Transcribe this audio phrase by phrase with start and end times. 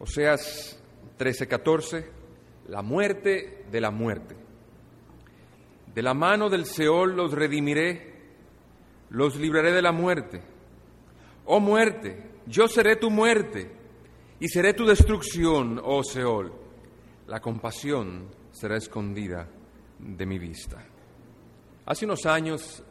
[0.00, 0.78] Oseas
[1.18, 2.04] 13:14,
[2.68, 4.36] la muerte de la muerte.
[5.92, 8.14] De la mano del Seol los redimiré,
[9.10, 10.42] los libraré de la muerte.
[11.46, 13.72] Oh muerte, yo seré tu muerte
[14.38, 16.52] y seré tu destrucción, oh Seol.
[17.26, 19.48] La compasión será escondida
[19.98, 20.76] de mi vista.
[21.86, 22.82] Hace unos años,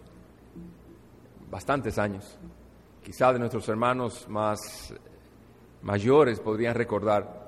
[1.50, 2.38] bastantes años,
[3.02, 4.94] quizá de nuestros hermanos más
[5.88, 7.48] mayores podrían recordar,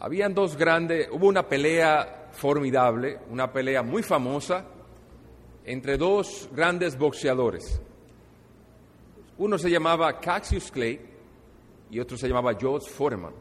[0.00, 4.64] habían dos grandes, hubo una pelea formidable, una pelea muy famosa
[5.64, 7.80] entre dos grandes boxeadores.
[9.38, 11.00] Uno se llamaba Cassius Clay
[11.92, 13.34] y otro se llamaba George Foreman.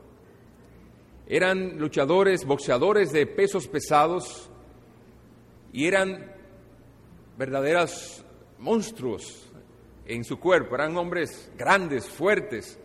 [1.26, 4.48] Eran luchadores, boxeadores de pesos pesados
[5.73, 6.36] y eran
[7.36, 8.23] verdaderos
[8.59, 9.50] monstruos
[10.06, 10.76] en su cuerpo.
[10.76, 12.80] Eran hombres grandes, fuertes,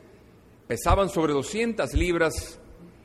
[0.66, 2.58] pesaban sobre 200 libras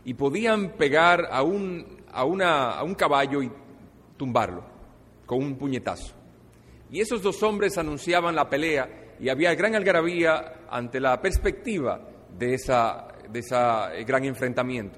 [0.05, 3.51] y podían pegar a un, a, una, a un caballo y
[4.17, 4.63] tumbarlo
[5.25, 6.15] con un puñetazo.
[6.91, 12.01] Y esos dos hombres anunciaban la pelea y había gran algarabía ante la perspectiva
[12.37, 14.97] de esa, de esa eh, gran enfrentamiento.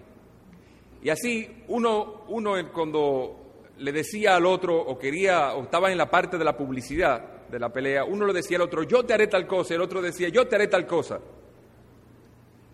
[1.02, 6.10] Y así uno, uno cuando le decía al otro o quería o estaba en la
[6.10, 9.28] parte de la publicidad de la pelea, uno le decía al otro, yo te haré
[9.28, 11.20] tal cosa, el otro decía, yo te haré tal cosa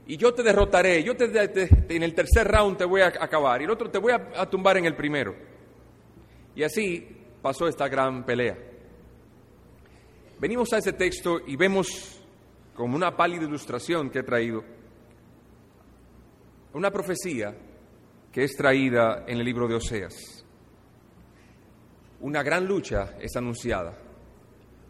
[0.07, 1.25] y yo te derrotaré, yo te,
[1.93, 4.77] en el tercer round te voy a acabar y el otro te voy a, tumbar
[4.77, 5.35] en el primero.
[6.55, 7.05] Y así
[7.41, 8.57] pasó esta gran pelea.
[10.39, 12.21] Venimos a ese texto y vemos
[12.73, 14.63] como una pálida ilustración que he traído,
[16.73, 17.53] una profecía
[18.31, 20.45] que es traída en el libro de Oseas.
[22.21, 23.97] Una gran lucha es anunciada,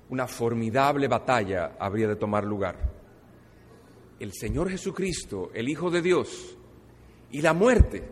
[0.10, 2.97] una formidable batalla habría de tomar lugar
[4.20, 6.58] el Señor Jesucristo, el Hijo de Dios,
[7.32, 8.04] y la muerte,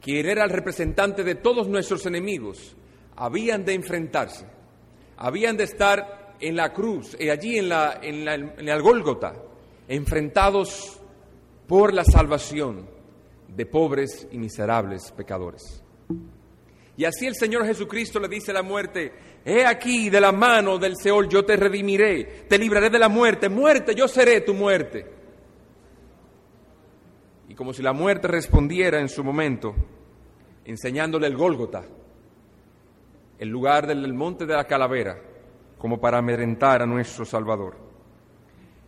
[0.00, 2.76] que era el representante de todos nuestros enemigos,
[3.16, 4.46] habían de enfrentarse,
[5.16, 9.34] habían de estar en la cruz, y allí en, la, en, la, en el Gólgota,
[9.88, 11.00] enfrentados
[11.66, 12.88] por la salvación
[13.48, 15.82] de pobres y miserables pecadores.
[16.96, 19.12] Y así el Señor Jesucristo le dice a la muerte,
[19.44, 23.48] he aquí de la mano del Seol yo te redimiré, te libraré de la muerte,
[23.48, 25.06] muerte, yo seré tu muerte.
[27.48, 29.74] Y como si la muerte respondiera en su momento,
[30.64, 31.84] enseñándole el Gólgota,
[33.38, 35.18] el lugar del monte de la calavera,
[35.78, 37.76] como para amedrentar a nuestro Salvador.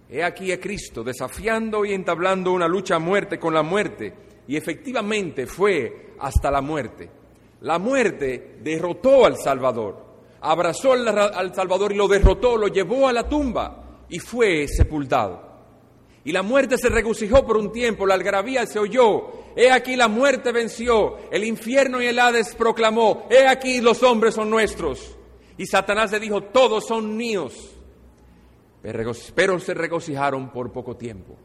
[0.08, 4.12] He aquí a Cristo desafiando y entablando una lucha a muerte con la muerte,
[4.48, 7.20] y efectivamente fue hasta la muerte
[7.60, 10.09] la muerte derrotó al Salvador,
[10.40, 15.48] abrazó al, Salvador y lo derrotó, lo llevó a la tumba y fue sepultado.
[16.24, 19.30] Y la muerte se regocijó por un tiempo, la algarabía se oyó.
[19.56, 24.34] He aquí la muerte venció, el infierno y el Hades proclamó, he aquí los hombres
[24.34, 25.16] son nuestros.
[25.56, 27.54] Y Satanás le dijo, todos son míos.
[28.82, 31.36] Pero se regocijaron por poco tiempo.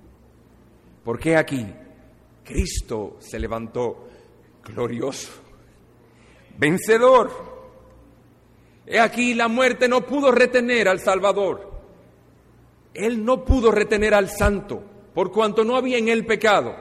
[1.04, 1.66] Porque aquí
[2.44, 4.08] Cristo se levantó
[4.64, 5.46] glorioso
[6.58, 7.55] vencedor.
[8.88, 11.74] He aquí la muerte no pudo retener al Salvador.
[12.94, 14.82] Él no pudo retener al santo,
[15.14, 16.76] por cuanto no había en él pecado.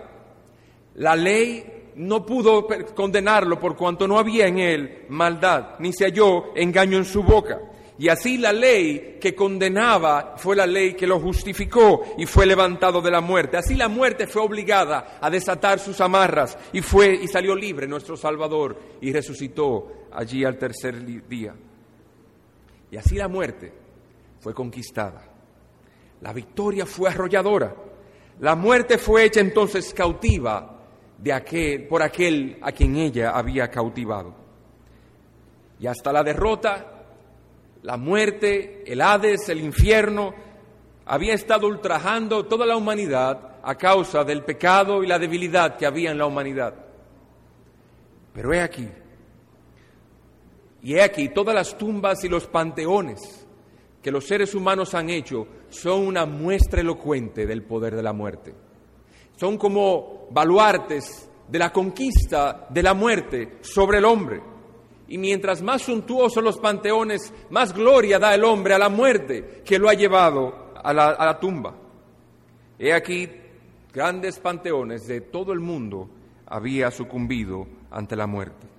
[0.95, 6.55] La ley no pudo condenarlo por cuanto no había en él maldad, ni se halló
[6.57, 7.61] engaño en su boca.
[7.97, 13.01] Y así la ley que condenaba fue la ley que lo justificó y fue levantado
[13.01, 13.57] de la muerte.
[13.57, 18.17] Así la muerte fue obligada a desatar sus amarras y fue y salió libre nuestro
[18.17, 21.55] Salvador y resucitó allí al tercer día.
[22.95, 23.73] Y así la muerte
[24.39, 25.21] fue conquistada.
[26.21, 27.75] La victoria fue arrolladora.
[28.39, 30.79] La muerte fue hecha entonces cautiva
[31.19, 34.33] de aquel, por aquel a quien ella había cautivado.
[35.81, 37.03] Y hasta la derrota
[37.83, 40.33] la muerte, el Hades, el infierno,
[41.05, 46.13] había estado ultrajando toda la humanidad a causa del pecado y la debilidad que había
[46.13, 46.75] en la humanidad.
[48.33, 48.89] Pero he aquí,
[50.85, 53.47] y he aquí, todas las tumbas y los panteones
[54.03, 58.55] que los seres humanos han hecho son una muestra elocuente del poder de la muerte.
[59.35, 64.43] Son como baluartes de la conquista de la muerte sobre el hombre.
[65.09, 69.79] Y mientras más suntuosos los panteones, más gloria da el hombre a la muerte que
[69.79, 71.75] lo ha llevado a la, tumba.
[72.79, 73.27] He aquí,
[73.91, 76.11] grandes panteones de todo el mundo
[76.45, 78.74] había sucumbido ante la muerte.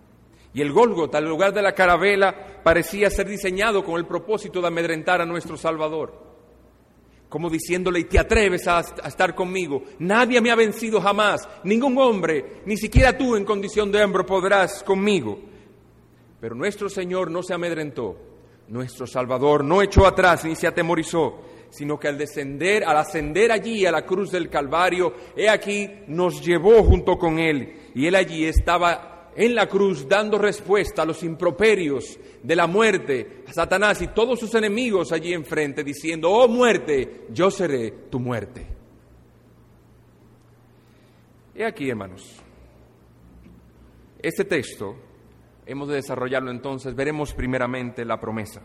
[0.56, 4.68] Y el Gólgota, el lugar de la carabela, parecía ser diseñado con el propósito de
[4.68, 6.24] amedrentar a nuestro Salvador.
[7.28, 9.84] como diciéndole, y te atreves a, a, estar conmigo.
[10.00, 14.82] Nadie me ha vencido jamás, ningún hombre, ni siquiera tú en condición de hombre podrás
[14.84, 15.38] conmigo.
[16.40, 18.16] Pero nuestro Señor no se amedrentó,
[18.70, 23.86] nuestro Salvador no echó atrás ni se atemorizó, sino que al descender, al ascender allí
[23.86, 28.46] a la cruz del Calvario, he aquí nos llevó junto con Él, y Él allí
[28.46, 34.08] estaba en la cruz dando respuesta a los improperios de la muerte, a Satanás y
[34.08, 38.66] todos sus enemigos allí enfrente, diciendo, oh muerte, yo seré tu muerte.
[41.54, 42.42] He aquí, hermanos,
[44.22, 44.96] este texto
[45.66, 48.62] hemos de desarrollarlo entonces, veremos primeramente la promesa.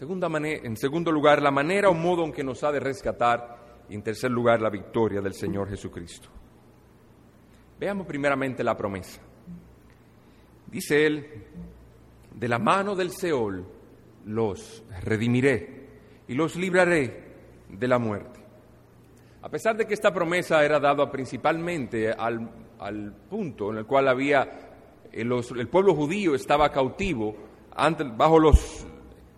[0.00, 3.60] en segundo lugar, la manera o modo en que nos ha de rescatar.
[3.88, 6.28] Y en tercer lugar, la victoria del Señor Jesucristo.
[7.78, 9.20] Veamos primeramente la promesa.
[10.70, 11.26] Dice él,
[12.34, 13.64] de la mano del Seol
[14.26, 15.88] los redimiré
[16.28, 17.24] y los libraré
[17.68, 18.40] de la muerte.
[19.42, 24.42] A pesar de que esta promesa era dada principalmente al, punto en el cual había
[25.12, 27.36] eh, el pueblo judío estaba cautivo
[28.16, 28.86] bajo los,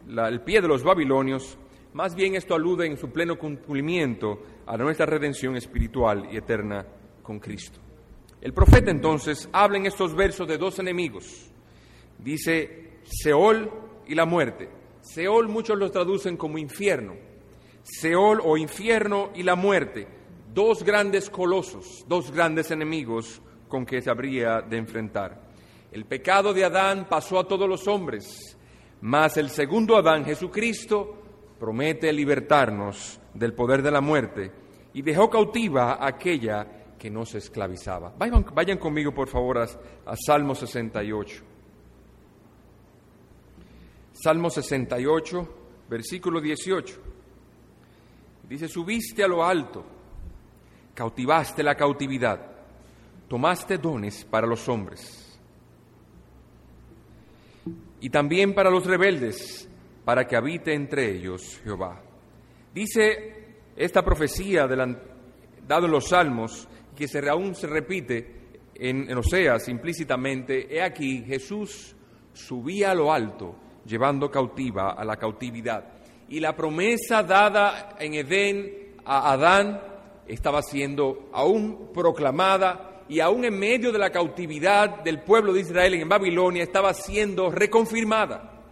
[0.08, 1.58] el pie de los babilonios,
[1.93, 6.85] más bien esto alude en su pleno cumplimiento a nuestra redención espiritual y eterna
[7.23, 7.78] con Cristo.
[8.42, 11.48] El profeta entonces habla en estos versos de dos enemigos.
[12.18, 13.70] Dice Seol
[14.08, 14.68] y la muerte.
[15.00, 17.14] Seol muchos lo traducen como infierno.
[17.84, 20.08] Seol o infierno y la muerte.
[20.52, 25.40] Dos grandes colosos, dos grandes enemigos con que se habría de enfrentar.
[25.92, 28.58] El pecado de Adán pasó a todos los hombres,
[29.02, 31.22] mas el segundo Adán, Jesucristo,
[31.60, 34.50] promete libertarnos del poder de la muerte
[34.94, 38.14] y dejó cautiva aquella que no se esclavizaba.
[38.16, 41.43] Vayan, conmigo, por favor, a, a Salmo 68.
[44.12, 45.49] Salmo 68,
[45.88, 47.00] versículo 18.
[48.49, 49.84] Dice, subiste a lo alto,
[50.94, 52.40] cautivaste la cautividad,
[53.26, 55.40] tomaste dones para los hombres
[57.99, 59.69] y también para los rebeldes,
[60.04, 62.00] para que habite entre ellos Jehová.
[62.72, 66.69] Dice esta profecía dado en los salmos
[67.02, 71.96] que se, aún se repite en, en Oseas implícitamente, he aquí Jesús
[72.32, 75.84] subía a lo alto, llevando cautiva a la cautividad.
[76.28, 79.82] Y la promesa dada en Edén a Adán
[80.28, 85.94] estaba siendo aún proclamada y aún en medio de la cautividad del pueblo de Israel
[85.94, 88.62] en Babilonia estaba siendo reconfirmada.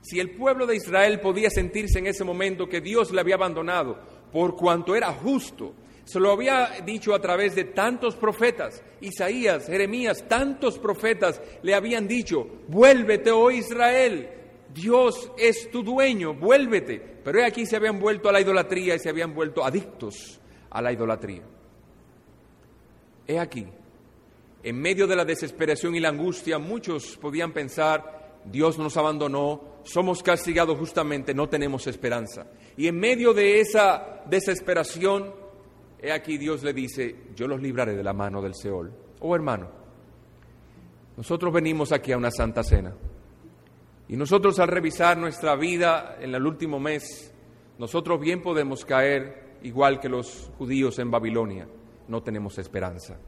[0.00, 3.96] Si el pueblo de Israel podía sentirse en ese momento que Dios le había abandonado
[4.32, 5.72] por cuanto era justo,
[6.04, 12.08] se lo había dicho a través de tantos profetas, Isaías, Jeremías, tantos profetas le habían
[12.08, 14.28] dicho, vuélvete, oh Israel,
[14.74, 16.98] Dios es tu dueño, vuélvete.
[17.24, 20.92] Pero aquí se habían vuelto a la idolatría y se habían vuelto adictos a la
[20.92, 21.42] idolatría.
[23.26, 23.66] He aquí,
[24.62, 30.22] en medio de la desesperación y la angustia, muchos podían pensar, Dios nos abandonó, somos
[30.22, 32.46] castigados justamente, no tenemos esperanza.
[32.76, 35.34] Y en medio de esa desesperación,
[36.02, 38.90] He aquí Dios le dice, yo los libraré de la mano del Seol.
[39.20, 39.68] Oh hermano,
[41.16, 42.94] nosotros venimos aquí a una santa cena.
[44.08, 47.32] Y nosotros al revisar nuestra vida en el último mes,
[47.78, 51.68] nosotros bien podemos caer igual que los judíos en Babilonia.
[52.08, 53.18] No tenemos esperanza.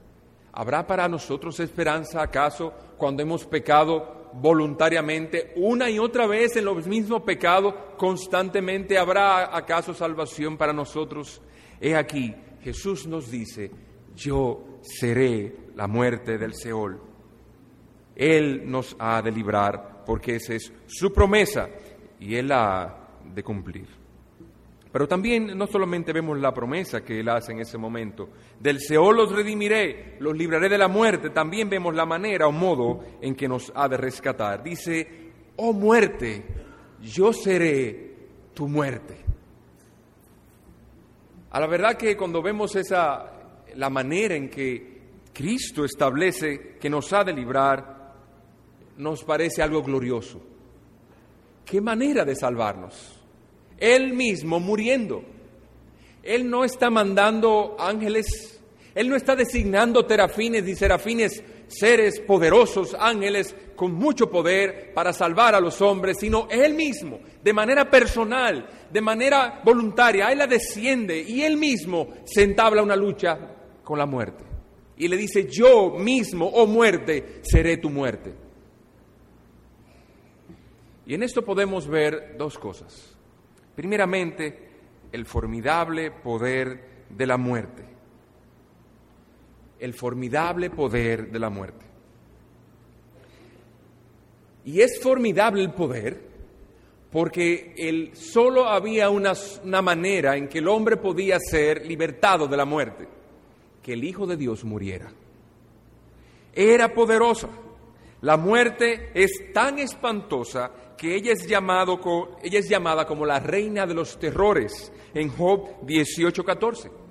[0.53, 6.87] ¿Habrá para nosotros esperanza acaso cuando hemos pecado voluntariamente una y otra vez en los
[6.87, 8.99] mismos pecados constantemente?
[8.99, 11.41] ¿Habrá acaso salvación para nosotros?
[11.81, 13.71] He aquí, Jesús nos dice,
[14.15, 17.01] yo seré la muerte del Seol.
[18.15, 21.69] Él nos ha de librar porque esa es su promesa
[22.21, 23.89] y Él la ha de cumplir.
[24.93, 28.29] Pero también no solamente vemos la promesa que Él hace en ese momento,
[28.61, 33.01] del Seol los redimiré, los libraré de la muerte, también vemos la manera o modo
[33.23, 34.63] en que nos ha de rescatar.
[34.63, 36.45] Dice, oh muerte,
[37.01, 38.13] yo seré
[38.53, 39.32] tu muerte.
[41.53, 43.31] A la verdad que cuando vemos esa,
[43.75, 45.01] la manera en que
[45.35, 48.15] Cristo establece que nos ha de librar,
[48.97, 50.41] nos parece algo glorioso.
[51.65, 53.21] ¿Qué manera de salvarnos?
[53.77, 55.25] Él mismo muriendo.
[56.23, 58.61] Él no está mandando ángeles,
[58.95, 65.55] Él no está designando terafines y serafines, seres poderosos, ángeles con mucho poder para salvar
[65.55, 71.21] a los hombres, sino Él mismo, de manera personal, de manera voluntaria, Él la desciende
[71.21, 73.39] y Él mismo se entabla una lucha
[73.83, 74.45] con la muerte.
[74.97, 78.35] Y le dice, yo mismo, oh muerte, seré tu muerte.
[81.07, 83.17] Y en esto podemos ver dos cosas.
[83.75, 84.71] Primeramente,
[85.11, 87.85] el formidable poder de la muerte.
[89.83, 91.85] El formidable poder de la muerte.
[94.65, 96.33] Y es formidable el poder
[97.11, 99.33] porque el, solo había una,
[99.65, 103.07] una manera en que el hombre podía ser libertado de la muerte,
[103.83, 105.13] que el Hijo de Dios muriera.
[106.55, 107.49] Era poderosa.
[108.23, 111.99] La muerte es tan espantosa que ella es, llamado,
[112.43, 117.02] ella es llamada como la reina de los terrores en Job 18:14.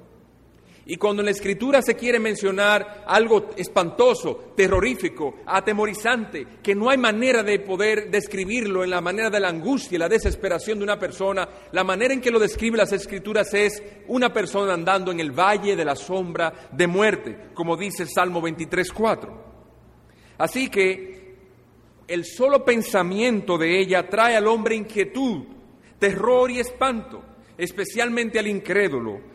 [0.92, 6.98] Y cuando en la escritura se quiere mencionar algo espantoso, terrorífico, atemorizante, que no hay
[6.98, 11.00] manera de poder describirlo en la manera de la angustia y la desesperación de una
[11.00, 15.32] persona, la manera en que lo describe las escrituras es una persona andando en el
[15.32, 19.30] valle de la sombra de muerte, como dice el Salmo 23.4.
[20.40, 21.38] Así que
[22.06, 25.46] el solo pensamiento de ella trae al hombre inquietud,
[26.00, 27.24] terror y espanto,
[27.58, 29.31] especialmente al incrédulo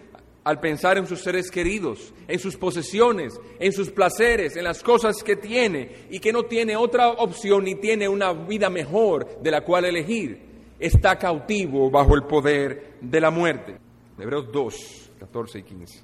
[0.47, 5.17] al pensar en sus seres queridos, en sus posesiones, en sus placeres, en las cosas
[5.25, 9.62] que tiene y que no tiene otra opción ni tiene una vida mejor de la
[9.62, 10.41] cual elegir,
[10.79, 13.76] está cautivo bajo el poder de la muerte.
[14.17, 16.00] Hebreos 2, 14 y 15.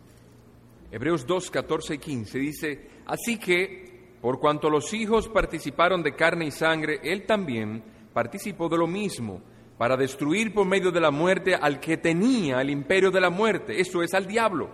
[0.90, 6.46] Hebreos 2, 14 y 15 dice, así que por cuanto los hijos participaron de carne
[6.46, 7.80] y sangre, él también
[8.12, 9.40] participó de lo mismo
[9.82, 13.80] para destruir por medio de la muerte al que tenía el imperio de la muerte,
[13.80, 14.70] eso es al diablo,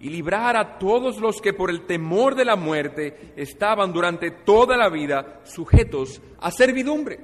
[0.00, 4.78] y librar a todos los que por el temor de la muerte estaban durante toda
[4.78, 7.20] la vida sujetos a servidumbre.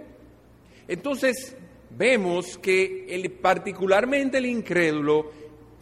[0.86, 1.56] Entonces
[1.88, 5.30] vemos que el, particularmente el incrédulo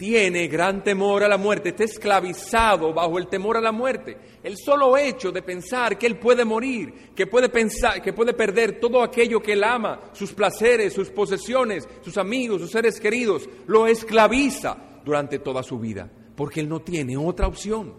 [0.01, 4.17] tiene gran temor a la muerte, está esclavizado bajo el temor a la muerte.
[4.43, 8.81] El solo hecho de pensar que él puede morir, que puede pensar, que puede perder
[8.81, 13.87] todo aquello que él ama, sus placeres, sus posesiones, sus amigos, sus seres queridos, lo
[13.87, 17.93] esclaviza durante toda su vida, porque él no tiene otra opción.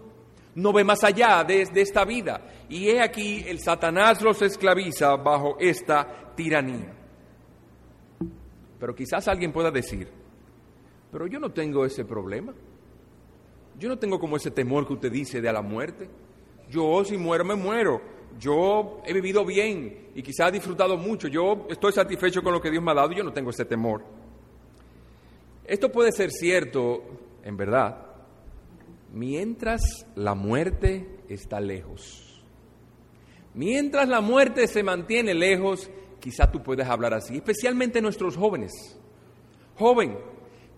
[0.55, 2.65] No ve más allá de, de esta vida.
[2.67, 6.95] Y he aquí el Satanás los esclaviza bajo esta tiranía.
[8.79, 10.20] Pero quizás alguien pueda decir,
[11.11, 12.53] pero yo no tengo ese problema.
[13.77, 16.09] Yo no tengo como ese temor que usted dice de a la muerte.
[16.69, 18.01] Yo si muero, me muero.
[18.39, 21.27] Yo he vivido bien y quizás he disfrutado mucho.
[21.27, 24.03] Yo estoy satisfecho con lo que Dios me ha dado yo no tengo ese temor.
[25.65, 27.03] Esto puede ser cierto,
[27.43, 28.05] en verdad,
[29.13, 29.81] mientras
[30.15, 32.43] la muerte está lejos.
[33.53, 35.89] Mientras la muerte se mantiene lejos,
[36.19, 38.71] quizás tú puedes hablar así, especialmente nuestros jóvenes.
[39.75, 40.17] Joven,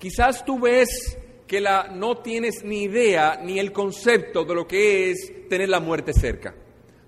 [0.04, 1.18] Quizás tú ves
[1.48, 5.80] que la, no tienes ni idea ni el concepto de lo que es tener la
[5.80, 6.54] muerte cerca.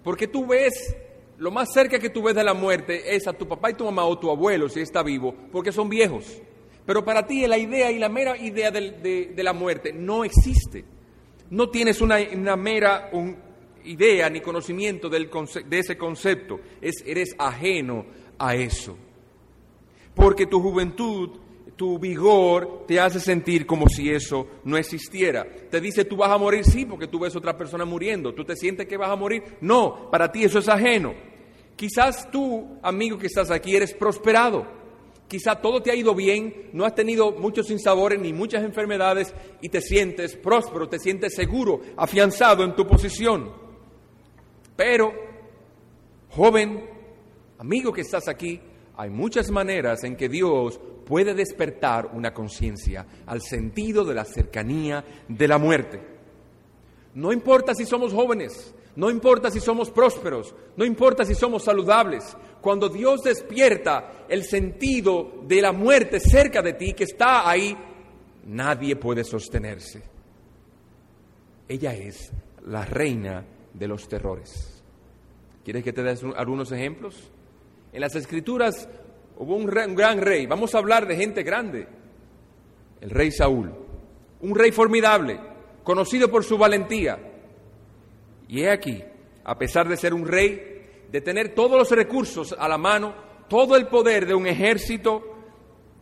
[0.02, 0.96] Porque tú ves,
[1.38, 3.84] lo más cerca que tú ves de la muerte es a tu papá y tu
[3.84, 6.42] mamá o tu abuelo, si está vivo, porque son viejos.
[6.86, 10.86] Pero para ti la idea y la mera idea de, la muerte no existe.
[11.50, 13.12] No tienes una, mera
[13.84, 15.30] idea ni conocimiento del
[15.68, 16.62] de ese concepto.
[16.80, 18.06] Es, eres ajeno
[18.40, 18.96] a eso.
[20.16, 21.44] Porque tu juventud
[21.76, 25.46] tu vigor te hace sentir como si eso no existiera.
[25.70, 28.34] Te dice, tú vas a morir, sí, porque tú ves a otra persona muriendo.
[28.34, 29.44] ¿Tú te sientes que vas a morir?
[29.62, 31.14] No, para ti eso es ajeno.
[31.76, 34.66] Quizás tú, amigo que estás aquí, eres prosperado.
[35.28, 39.70] Quizás todo te ha ido bien, no has tenido muchos sinsabores ni muchas enfermedades y
[39.70, 43.52] te sientes próspero, te sientes seguro, afianzado en tu posición.
[44.76, 45.14] Pero,
[46.30, 46.88] joven,
[47.58, 48.62] amigo que estás aquí,
[48.96, 55.04] hay muchas maneras en que Dios puede despertar una conciencia al sentido de la cercanía
[55.28, 56.02] de la muerte.
[57.14, 62.36] No importa si somos jóvenes, no importa si somos prósperos, no importa si somos saludables,
[62.62, 67.78] cuando Dios despierta el sentido de la muerte cerca de ti, que está ahí,
[68.46, 70.02] nadie puede sostenerse.
[71.68, 72.32] Ella es
[72.66, 74.84] la reina de los terrores.
[75.64, 77.32] ¿Quieres que te dé algunos ejemplos?
[77.92, 78.88] En las escrituras
[79.38, 81.88] hubo un, gran rey, vamos a hablar de gente grande,
[83.02, 83.74] el rey Saúl,
[84.42, 85.40] un rey formidable,
[85.84, 87.20] conocido por su valentía.
[88.48, 89.04] Y he aquí,
[89.44, 93.14] a pesar de ser un rey, de tener todos los recursos a la mano,
[93.48, 95.24] todo el poder de un ejército,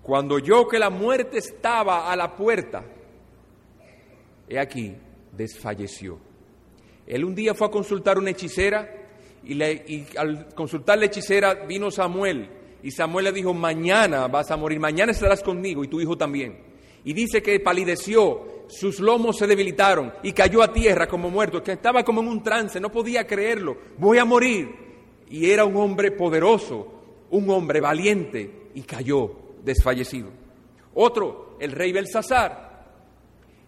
[0.02, 2.84] cuando oyó que la muerte estaba a la puerta,
[4.48, 4.96] he aquí,
[5.32, 6.20] desfalleció.
[7.08, 8.90] Él un día fue a consultar una hechicera
[9.44, 14.58] y, y al consultar la hechicera vino Samuel y Samuel le dijo, mañana vas a
[14.58, 16.58] morir, mañana estarás conmigo y tu hijo también.
[17.06, 21.72] Y dice que palideció, sus lomos se debilitaron y cayó a tierra como muerto, que
[21.72, 24.70] estaba como en un trance, no podía creerlo, voy a morir.
[25.30, 29.32] Y era un hombre poderoso, un hombre valiente y cayó
[29.64, 30.30] desfallecido.
[30.94, 32.74] Otro, el rey Belsasar.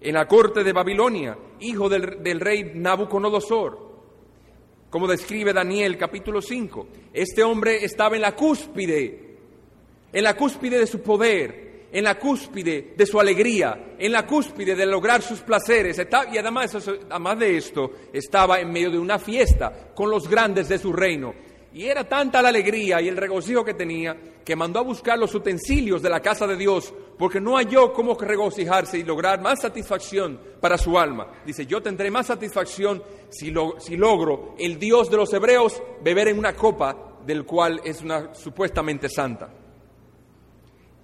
[0.02, 3.85] En la corte de Babilonia, hijo del, del rey Nabucodonosor.
[4.96, 6.88] Como describe Daniel capítulo 5.
[7.12, 9.36] Este hombre estaba en la cúspide,
[10.14, 14.74] en la cúspide de su poder, en la cúspide de su alegría, en la cúspide
[14.74, 16.00] de lograr sus placeres.
[16.32, 16.74] Y además,
[17.10, 21.34] además de esto, estaba en medio de una fiesta con los grandes de su reino.
[21.76, 24.16] Y era tanta la alegría y el regocijo que tenía
[24.46, 28.16] que mandó a buscar los utensilios de la casa de Dios porque no halló cómo
[28.16, 31.28] regocijarse y lograr más satisfacción para su alma.
[31.46, 36.40] Dice, yo tendré más satisfacción si, si logro el Dios de los hebreos beber en
[36.40, 39.50] una copa del cual es una supuestamente santa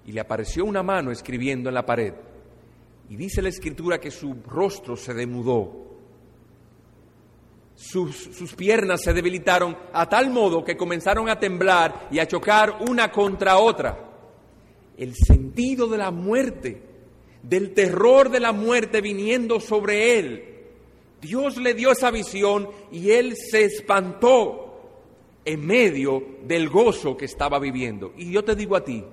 [0.06, 2.14] y le apareció una mano escribiendo en la pared.
[3.10, 5.91] Y dice la escritura que su rostro se demudó.
[7.82, 12.78] Sus, sus, piernas se debilitaron a tal modo que comenzaron a temblar y a chocar
[12.88, 13.98] una contra otra.
[14.98, 16.80] El sentido de la muerte,
[17.42, 20.44] del terror de la muerte viniendo sobre él.
[21.20, 24.72] Dios le dio esa visión y él se espantó
[25.44, 28.14] en medio del gozo que estaba viviendo.
[28.16, 29.04] Y yo te digo a ti,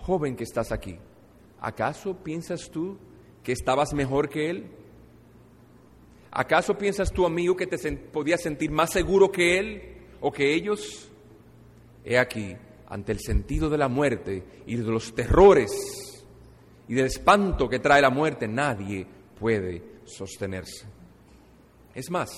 [0.00, 0.96] joven que estás aquí,
[1.60, 2.96] ¿acaso piensas tú
[3.42, 4.79] que estabas mejor que él?
[6.32, 9.82] ¿Acaso piensas tú, amigo, que te podías sentir más seguro que él
[10.20, 11.10] o que ellos?
[12.04, 12.56] He aquí,
[12.88, 15.70] ante el sentido de la muerte y de los terrores
[16.86, 19.06] y del espanto que trae la muerte, nadie
[19.38, 20.86] puede sostenerse.
[21.94, 22.30] Es más,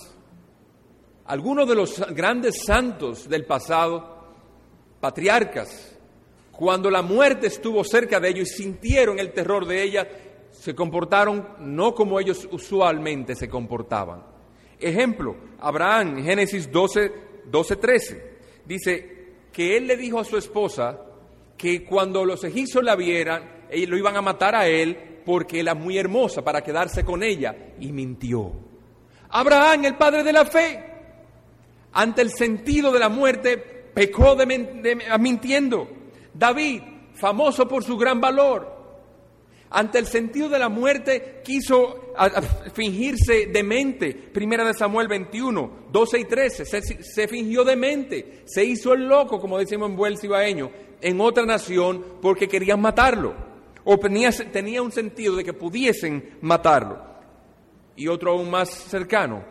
[1.26, 4.26] algunos de los grandes santos del pasado,
[5.00, 5.96] patriarcas,
[6.50, 10.08] cuando la muerte estuvo cerca de ellos y sintieron el terror de ella,
[10.52, 14.22] se comportaron no como ellos usualmente se comportaban.
[14.78, 17.12] Ejemplo, Abraham, Génesis 12,
[17.46, 19.12] 12, 13, dice
[19.52, 21.00] que él le dijo a su esposa
[21.56, 25.74] que cuando los egipcios la vieran, ellos lo iban a matar a él porque era
[25.74, 28.52] muy hermosa para quedarse con ella, y mintió.
[29.30, 30.84] Abraham, el padre de la fe,
[31.92, 33.56] ante el sentido de la muerte,
[33.94, 34.46] pecó de,
[35.18, 35.88] mintiendo.
[36.34, 36.82] David,
[37.14, 38.81] famoso por su gran valor,
[39.72, 42.12] ante el sentido de la muerte quiso
[42.74, 44.12] fingirse demente.
[44.12, 46.64] Primera de Samuel 21, 12 y 13.
[46.64, 52.04] Se, fingió demente, se hizo el loco, como decimos en buen cibaeño, en otra nación
[52.20, 53.34] porque querían matarlo.
[53.84, 57.02] O tenía, tenía un sentido de que pudiesen matarlo.
[57.96, 59.44] Y otro aún más cercano,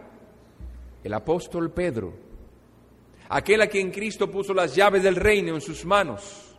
[1.03, 2.13] el apóstol Pedro,
[3.29, 6.51] aquel a quien Cristo puso las llaves del reino en sus manos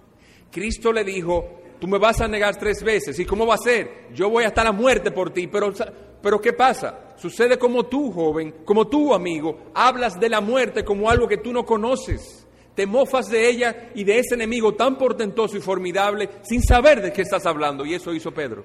[0.52, 3.18] Cristo le dijo, tú me vas a negar tres veces.
[3.18, 4.06] ¿Y cómo va a ser?
[4.14, 5.48] Yo voy hasta la muerte por ti.
[5.48, 5.72] Pero,
[6.22, 7.16] pero ¿qué pasa?
[7.16, 11.52] Sucede como tú, joven, como tú, amigo, hablas de la muerte como algo que tú
[11.52, 12.46] no conoces.
[12.76, 17.12] Te mofas de ella y de ese enemigo tan portentoso y formidable sin saber de
[17.12, 17.84] qué estás hablando.
[17.84, 18.64] Y eso hizo Pedro.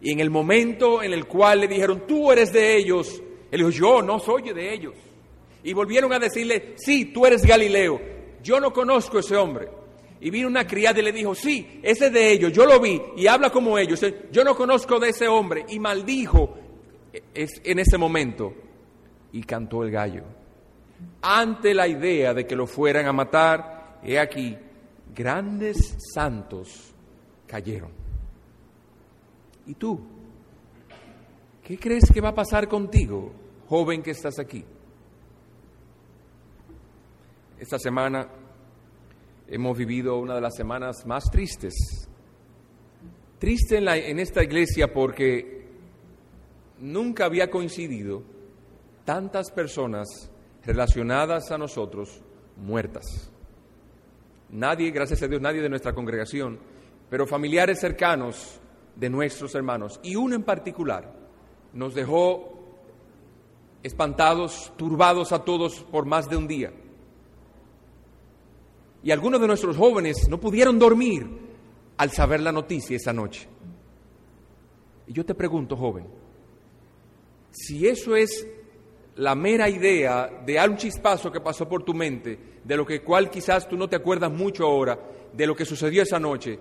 [0.00, 3.70] Y en el momento en el cual le dijeron, tú eres de ellos, él dijo,
[3.70, 4.94] yo no soy de ellos.
[5.64, 8.00] Y volvieron a decirle, sí, tú eres Galileo.
[8.44, 9.79] Yo no conozco a ese hombre.
[10.20, 13.00] Y vino una criada y le dijo, sí, ese es de ellos, yo lo vi
[13.16, 14.04] y habla como ellos.
[14.30, 15.64] Yo no conozco de ese hombre.
[15.68, 16.56] Y maldijo
[17.34, 18.52] en ese momento
[19.32, 20.24] y cantó el gallo.
[21.22, 24.56] Ante la idea de que lo fueran a matar, he aquí,
[25.14, 26.94] grandes santos
[27.46, 27.90] cayeron.
[29.66, 30.00] ¿Y tú?
[31.64, 33.32] ¿Qué crees que va a pasar contigo,
[33.68, 34.64] joven que estás aquí?
[37.58, 38.26] Esta semana
[39.50, 41.74] hemos vivido una de las semanas más tristes.
[43.38, 45.68] Triste en, en esta iglesia porque
[46.78, 48.22] nunca había coincidido
[49.04, 50.30] tantas personas
[50.64, 52.22] relacionadas a nosotros
[52.56, 53.30] muertas.
[54.50, 56.58] Nadie, gracias a Dios, nadie de nuestra congregación,
[57.08, 58.60] pero familiares cercanos
[58.94, 59.98] de nuestros hermanos.
[60.02, 61.12] Y uno en particular
[61.72, 62.56] nos dejó
[63.82, 66.72] espantados, turbados a todos por más de un día.
[69.02, 71.26] Y algunos de nuestros jóvenes no pudieron dormir
[71.96, 73.46] al saber la noticia esa noche.
[75.06, 76.06] Y yo te pregunto, joven,
[77.50, 78.46] si eso es
[79.16, 83.30] la mera idea de algún chispazo que pasó por tu mente, de lo que cual
[83.30, 84.98] quizás tú no te acuerdas mucho ahora,
[85.32, 86.58] de lo que sucedió esa noche,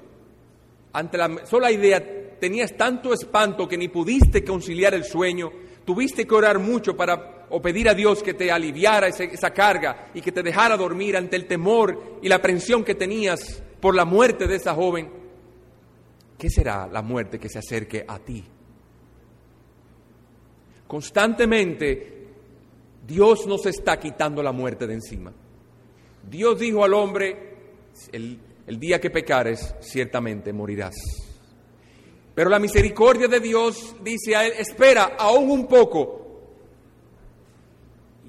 [0.93, 5.51] ante la sola idea tenías tanto espanto que ni pudiste conciliar el sueño,
[5.85, 10.21] tuviste que orar mucho para o pedir a Dios que te aliviara esa carga y
[10.21, 14.47] que te dejara dormir ante el temor y la aprensión que tenías por la muerte
[14.47, 15.09] de esa joven,
[16.37, 18.43] ¿qué será la muerte que se acerque a ti?
[20.87, 22.27] Constantemente
[23.05, 25.33] Dios nos está quitando la muerte de encima.
[26.29, 27.55] Dios dijo al hombre,
[28.11, 30.95] el, el día que pecares, ciertamente morirás.
[32.35, 36.18] Pero la misericordia de Dios dice a él, espera aún un poco.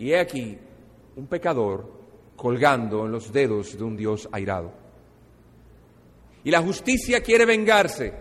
[0.01, 0.57] Y he aquí
[1.15, 1.87] un pecador
[2.35, 4.73] colgando en los dedos de un Dios airado.
[6.43, 8.15] Y la justicia quiere vengarse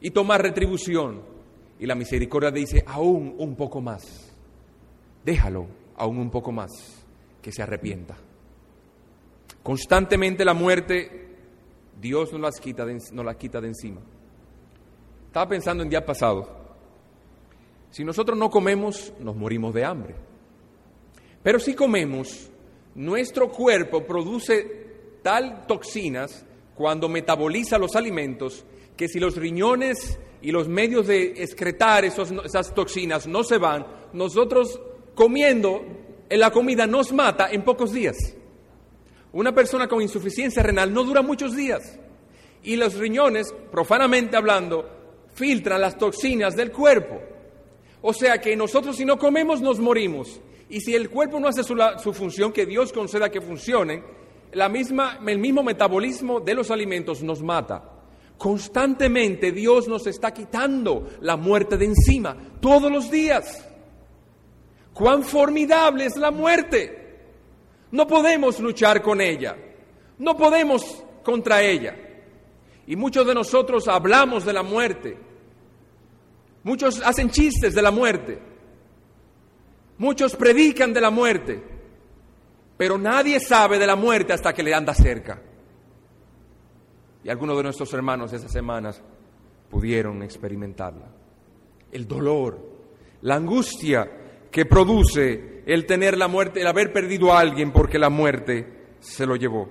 [0.00, 1.22] y tomar retribución.
[1.78, 4.34] Y la misericordia dice, aún un poco más.
[5.24, 6.72] Déjalo, aún un poco más,
[7.40, 8.16] que se arrepienta.
[9.62, 11.28] Constantemente la muerte,
[12.00, 14.00] Dios nos, las quita de, la quita de encima.
[15.26, 16.58] Estaba pensando en día pasado.
[17.92, 20.29] Si nosotros no comemos, nos morimos de hambre.
[21.42, 22.50] Pero si comemos,
[22.94, 28.64] nuestro cuerpo produce tal toxinas cuando metaboliza los alimentos
[28.96, 34.80] que si los riñones y los medios de excretar esas toxinas no se van, nosotros
[35.14, 35.82] comiendo
[36.28, 38.16] en la comida nos mata en pocos días.
[39.32, 41.98] Una persona con insuficiencia renal no dura muchos días
[42.62, 44.88] y los riñones, profanamente hablando,
[45.34, 47.20] filtran las toxinas del cuerpo.
[48.02, 51.64] O sea que nosotros si no comemos nos morimos y si el cuerpo no hace
[51.64, 54.04] su, función, que Dios conceda que funcione,
[54.52, 57.82] la misma, el mismo metabolismo de los alimentos nos mata.
[58.38, 63.66] Constantemente Dios nos está quitando la muerte de encima, todos los días.
[64.94, 67.18] Cuán formidable es la muerte.
[67.90, 69.56] No podemos luchar con ella,
[70.18, 71.96] no podemos contra ella.
[72.86, 75.18] Y muchos de nosotros hablamos de la muerte.
[76.62, 78.49] Muchos hacen chistes de la muerte.
[80.00, 81.62] Muchos predican de la muerte,
[82.78, 85.42] pero nadie sabe de la muerte hasta que le anda cerca.
[87.22, 89.02] Y algunos de nuestros hermanos esas semanas
[89.68, 91.04] pudieron experimentarla.
[91.92, 92.58] El dolor,
[93.20, 94.10] la angustia
[94.50, 99.26] que produce el tener la muerte, el haber perdido a alguien porque la muerte se
[99.26, 99.68] lo llevó.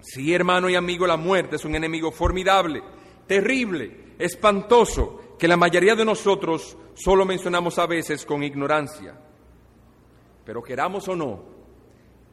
[0.00, 2.82] Sí, hermano y amigo, la muerte es un enemigo formidable,
[3.26, 9.18] terrible, espantoso, que la mayoría de nosotros solo mencionamos a veces con ignorancia.
[10.44, 11.44] Pero queramos o no,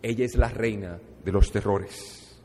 [0.02, 2.40] ella es la reina de los terrores.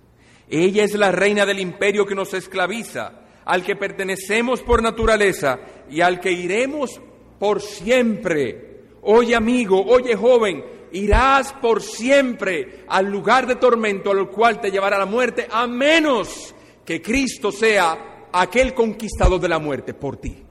[0.49, 5.59] Ella es la reina del imperio que nos esclaviza, al que pertenecemos por naturaleza
[5.91, 7.01] y al que iremos
[7.39, 8.85] por siempre.
[9.03, 14.99] Oye amigo, oye joven, irás por siempre al lugar de tormento al cual te llevará
[14.99, 20.46] la muerte, a menos que Cristo sea aquel conquistador de la muerte por ti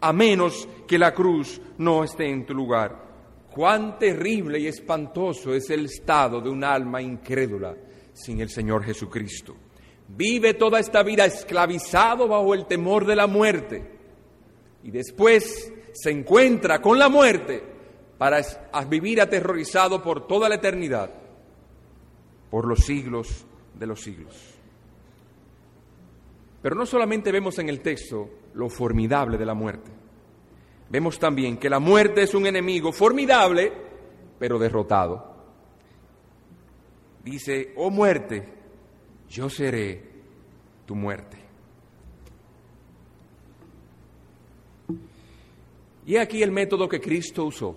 [0.00, 3.04] a menos que la cruz no esté en tu lugar.
[3.50, 7.74] Cuán terrible y espantoso es el estado de un alma incrédula
[8.12, 9.56] sin el Señor Jesucristo.
[10.08, 13.82] Vive toda esta vida esclavizado bajo el temor de la muerte
[14.84, 17.62] y después se encuentra con la muerte
[18.18, 18.40] para
[18.88, 21.10] vivir aterrorizado por toda la eternidad,
[22.50, 24.34] por los siglos de los siglos.
[26.62, 29.90] Pero no solamente vemos en el texto lo formidable de la muerte,
[30.88, 33.72] vemos también que la muerte es un enemigo formidable,
[34.38, 35.36] pero derrotado.
[37.22, 38.48] Dice, oh muerte,
[39.28, 40.02] yo seré
[40.86, 41.36] tu muerte.
[46.06, 47.76] Y aquí el método que Cristo usó,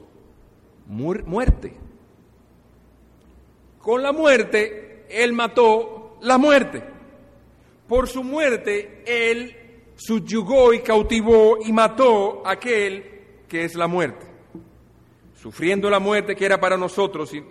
[0.87, 1.73] muerte.
[3.79, 6.83] Con la muerte, Él mató la muerte.
[7.87, 9.58] Por su muerte, Él
[9.99, 14.25] subyugó y cautivó y mató aquel que es la muerte.
[15.35, 17.43] Sufriendo la muerte que era para nosotros y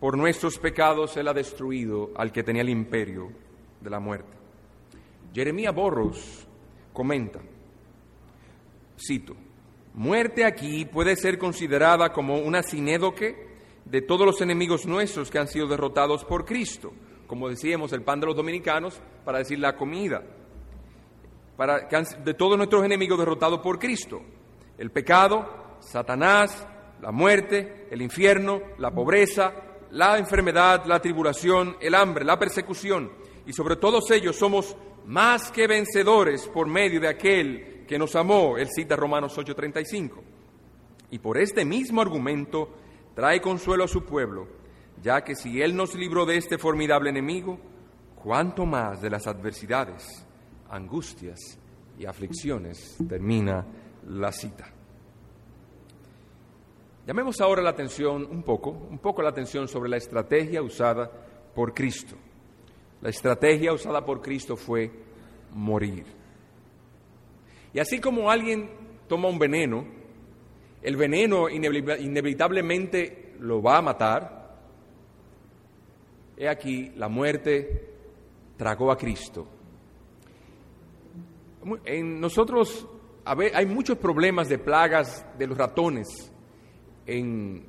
[0.00, 3.30] por nuestros pecados, Él ha destruido al que tenía el imperio
[3.80, 4.32] de la muerte.
[5.32, 6.46] Jeremías Borros
[6.92, 7.40] comenta,
[8.98, 9.34] cito,
[9.94, 13.52] muerte aquí puede ser considerada como una sinédoque
[13.84, 16.92] de todos los enemigos nuestros que han sido derrotados por Cristo
[17.32, 20.22] como decíamos, el pan de los dominicanos, para decir la comida,
[22.24, 24.22] de todos nuestros enemigos derrotados por Cristo.
[24.78, 26.66] El pecado, Satanás,
[27.00, 29.52] la muerte, el infierno, la pobreza,
[29.90, 33.12] la enfermedad, la tribulación, el hambre, la persecución.
[33.46, 38.56] Y sobre todos ellos somos más que vencedores por medio de aquel que nos amó,
[38.56, 40.22] él cita Romanos 8:35.
[41.10, 42.70] Y por este mismo argumento
[43.14, 44.62] trae consuelo a su pueblo
[45.02, 47.58] ya que si Él nos libró de este formidable enemigo,
[48.14, 50.24] cuánto más de las adversidades,
[50.72, 51.38] angustias
[51.98, 53.64] y aflicciones termina
[54.08, 54.72] la cita.
[57.06, 61.10] Llamemos ahora la atención un poco, un poco la atención sobre la estrategia usada
[61.54, 62.16] por Cristo.
[63.00, 64.90] La estrategia usada por Cristo fue
[65.52, 66.06] morir.
[67.74, 68.70] Y así como alguien
[69.08, 69.84] toma un veneno,
[70.82, 74.42] el veneno inevitablemente lo va a matar,
[76.36, 77.88] He aquí, la muerte
[78.56, 79.46] tragó a Cristo.
[81.84, 82.86] En nosotros
[83.24, 86.32] hay muchos problemas de plagas de los ratones
[87.06, 87.64] en,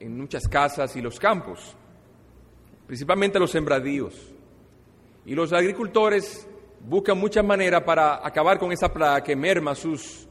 [0.00, 1.76] en muchas casas y los campos,
[2.86, 4.32] principalmente los sembradíos.
[5.26, 6.46] Y los agricultores
[6.86, 10.28] buscan muchas maneras para acabar con esa plaga que merma sus,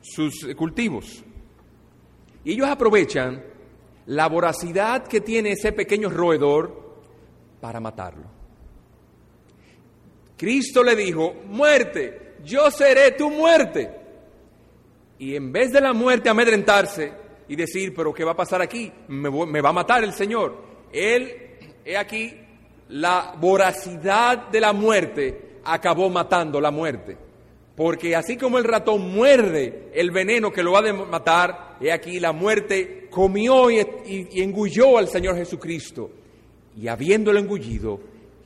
[0.00, 1.24] sus cultivos.
[2.44, 3.42] Y ellos aprovechan
[4.06, 7.00] la voracidad que tiene ese pequeño roedor
[7.60, 8.36] para matarlo.
[10.36, 13.90] Cristo le dijo, muerte, yo seré tu muerte.
[15.18, 17.12] Y en vez de la muerte amedrentarse
[17.48, 18.92] y decir, pero ¿qué va a pasar aquí?
[19.08, 20.62] Me, va a matar el Señor.
[20.92, 22.34] Él, he aquí,
[22.90, 27.16] la voracidad de la muerte acabó matando la muerte.
[27.74, 32.18] Porque así como el ratón muerde el veneno que lo va a matar, he aquí
[32.18, 36.10] la muerte comió y, y, engulló al Señor Jesucristo.
[36.76, 38.00] Y habiéndolo engullido,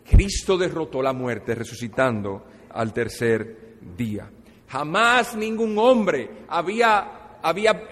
[0.09, 4.31] Cristo derrotó la muerte, resucitando al tercer día.
[4.69, 7.89] Jamás ningún hombre había, había,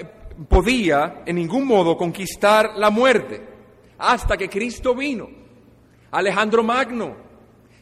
[0.48, 3.42] podía en ningún modo conquistar la muerte
[3.98, 5.29] hasta que Cristo vino.
[6.11, 7.16] Alejandro Magno,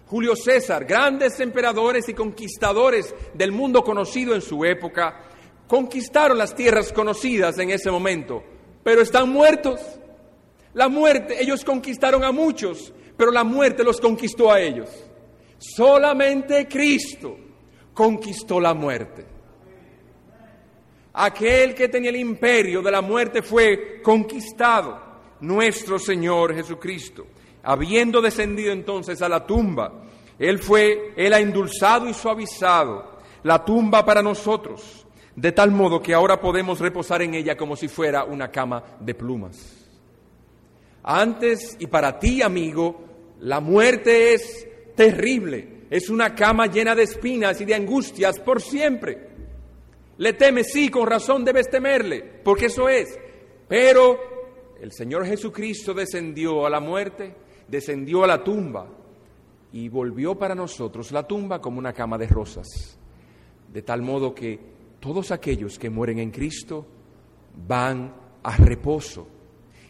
[0.06, 5.20] Julio César, grandes emperadores y conquistadores del mundo conocido en su época,
[5.68, 8.42] conquistaron las tierras conocidas en ese momento,
[8.82, 9.80] pero están muertos.
[10.74, 14.88] La muerte, ellos conquistaron a muchos, pero la muerte los conquistó a ellos.
[15.58, 17.36] Solamente Cristo
[17.96, 19.26] conquistó la muerte.
[21.14, 25.00] Aquel que tenía el imperio de la muerte fue conquistado,
[25.40, 27.26] nuestro Señor Jesucristo
[27.66, 29.92] habiendo descendido entonces a la tumba,
[30.38, 36.14] Él fue, Él ha endulzado y suavizado la tumba para nosotros, de tal modo que
[36.14, 39.84] ahora podemos reposar en ella como si fuera una cama de plumas.
[41.02, 43.04] Antes y para ti, amigo,
[43.40, 49.28] la muerte es terrible, es una cama llena de espinas y de angustias por siempre.
[50.18, 53.18] Le temes, sí, con razón debes temerle, porque eso es.
[53.68, 54.18] Pero
[54.80, 58.86] el Señor Jesucristo descendió a la muerte descendió a la tumba
[59.72, 62.98] y volvió para nosotros la tumba como una cama de rosas,
[63.72, 64.58] de tal modo que
[65.00, 66.86] todos aquellos que mueren en Cristo
[67.66, 69.26] van a reposo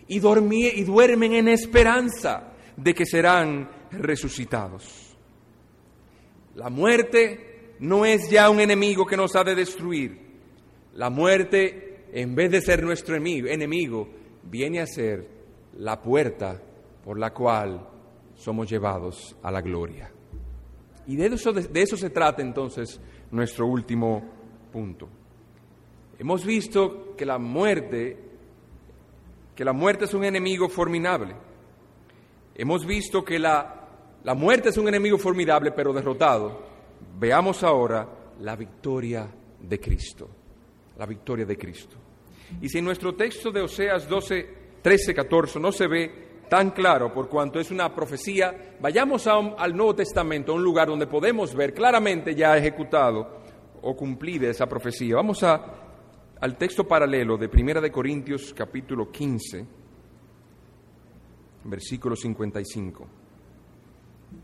[0.09, 5.06] y, y duermen en esperanza de que serán resucitados.
[6.57, 10.19] La muerte no es ya un enemigo que nos ha de destruir.
[10.95, 14.09] La muerte, en vez de ser nuestro enemigo,
[14.43, 15.29] viene a ser
[15.77, 16.63] la puerta
[17.05, 17.87] por la cual
[18.35, 20.11] somos llevados a la gloria.
[21.07, 22.99] Y de eso, de, eso se trata entonces
[23.31, 24.25] nuestro último
[24.73, 25.11] punto.
[26.19, 28.17] Hemos visto que la muerte,
[29.55, 31.37] que la muerte es un enemigo formidable.
[32.55, 33.76] Hemos visto que la,
[34.27, 36.61] la muerte es un enemigo formidable pero derrotado.
[37.17, 38.09] Veamos ahora
[38.41, 39.25] la victoria
[39.61, 40.29] de Cristo.
[40.99, 41.97] La victoria de Cristo.
[42.61, 44.49] Y si en nuestro texto de Oseas 12,
[44.83, 49.95] 13, 14 no se ve tan claro por cuanto es una profecía, vayamos al Nuevo
[49.95, 53.43] Testamento, a un lugar donde podemos ver claramente ya ejecutado
[53.81, 55.15] o cumplida esa profecía.
[55.15, 55.63] Vamos a,
[56.41, 59.65] al texto paralelo de Primera de Corintios capítulo 15,
[61.63, 63.26] versículo 55.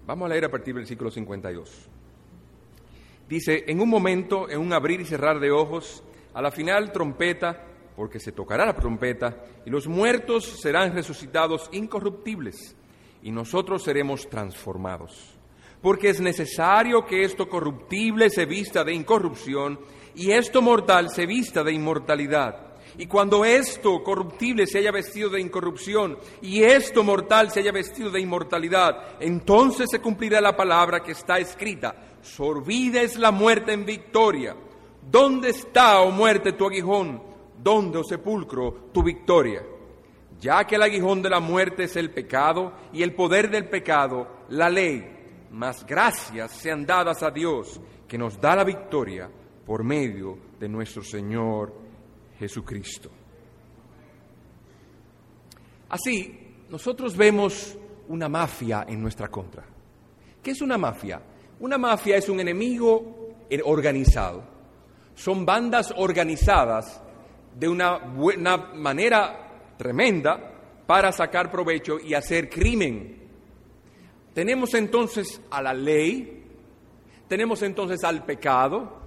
[0.07, 1.89] Vamos a leer a partir del versículo 52.
[3.29, 6.03] Dice, en un momento, en un abrir y cerrar de ojos,
[6.35, 7.65] a la final trompeta,
[7.97, 12.75] porque se tocará la trompeta y los muertos serán resucitados incorruptibles
[13.23, 15.35] y nosotros seremos transformados.
[15.81, 19.79] Porque es necesario que esto corruptible se vista de incorrupción
[20.15, 22.72] y esto mortal se vista de inmortalidad.
[22.99, 28.11] Y cuando esto corruptible se haya vestido de incorrupción y esto mortal se haya vestido
[28.11, 33.85] de inmortalidad, entonces se cumplirá la palabra que está escrita, sorbida es la muerte en
[33.85, 34.57] victoria.
[35.11, 37.23] ¿Dónde está, oh muerte, tu aguijón?
[37.59, 39.63] ¿Dónde, oh sepulcro, tu victoria?
[40.39, 44.29] Ya que el aguijón de la muerte es el pecado y el poder del pecado,
[44.51, 45.05] la ley,
[45.51, 49.31] mas gracias sean dadas a Dios que nos da la victoria
[49.65, 51.82] por medio de nuestro Señor
[52.43, 53.09] Jesucristo.
[55.89, 57.79] Así, nosotros vemos
[58.09, 59.65] una mafia en nuestra contra.
[60.43, 61.23] ¿Qué es una mafia?
[61.61, 64.43] Una mafia es un enemigo organizado.
[65.15, 67.01] Son bandas organizadas
[67.57, 70.53] de una buena manera tremenda
[70.85, 73.23] para sacar provecho y hacer crimen.
[74.35, 76.45] Tenemos entonces a la ley,
[77.29, 79.01] tenemos entonces al pecado,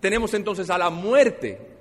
[0.00, 1.71] tenemos entonces a la muerte,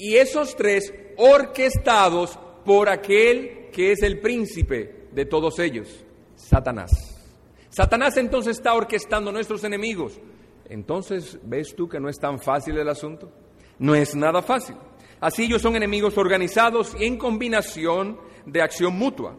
[0.00, 6.90] y esos tres orquestados por aquel que es el príncipe de todos ellos, Satanás.
[7.68, 10.18] Satanás entonces está orquestando nuestros enemigos.
[10.70, 13.30] Entonces, ¿ves tú que no es tan fácil el asunto?
[13.78, 14.74] No es nada fácil.
[15.20, 19.36] Así ellos son enemigos organizados y en combinación de acción mutua.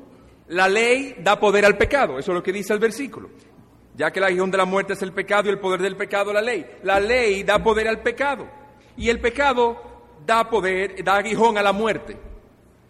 [0.50, 3.32] La ley da poder al pecado, eso es lo que dice el versículo.
[3.96, 6.32] Ya que la aguijón de la muerte es el pecado y el poder del pecado
[6.32, 6.68] la ley.
[6.84, 8.48] La ley da poder al pecado
[8.96, 9.91] y el pecado
[10.26, 12.18] da poder, da aguijón a la muerte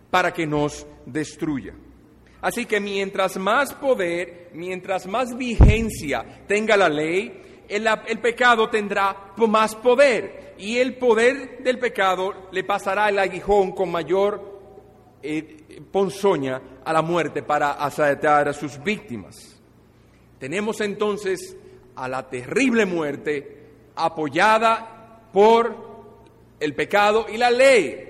[0.10, 1.74] para que nos destruya.
[2.42, 9.76] Así que mientras más poder, mientras más vigencia tenga la ley, el, pecado tendrá más
[9.76, 14.60] poder y el poder del pecado le pasará el aguijón con mayor
[15.24, 19.62] eh, ponzoña a la muerte para asaltar a sus víctimas.
[20.40, 21.56] Tenemos entonces
[21.96, 25.91] a la terrible muerte apoyada por
[26.62, 28.08] el pecado y la ley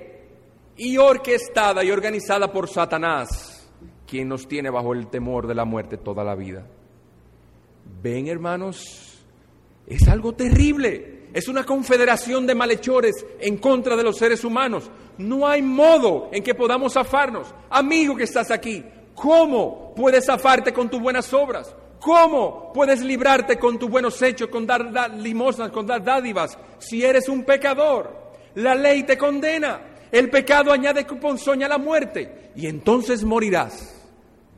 [0.76, 3.68] y orquestada y organizada por Satanás,
[4.06, 6.68] quien nos tiene bajo el temor de la muerte toda la vida.
[8.04, 9.24] Ven, hermanos,
[9.88, 11.22] es algo terrible.
[11.34, 14.92] Es una confederación de malhechores en contra de los seres humanos.
[15.18, 17.56] No hay modo en que podamos zafarnos.
[17.70, 18.84] Amigo que estás aquí,
[19.16, 21.74] ¿cómo puedes zafarte con tus buenas obras?
[22.02, 27.30] ¿Cómo puedes librarte con tus buenos hechos, con dar, limosnas, con dar dádivas, si eres
[27.30, 28.21] un pecador?
[28.56, 29.82] La ley te condena.
[30.12, 33.96] El pecado añade ponzoña a la muerte y entonces morirás.